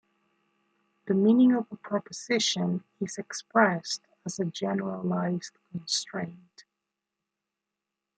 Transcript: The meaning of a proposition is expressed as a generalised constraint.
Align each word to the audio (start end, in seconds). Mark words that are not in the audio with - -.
The 1.05 1.13
meaning 1.13 1.53
of 1.53 1.67
a 1.71 1.75
proposition 1.75 2.83
is 2.99 3.19
expressed 3.19 4.01
as 4.25 4.39
a 4.39 4.45
generalised 4.45 5.53
constraint. 5.71 6.63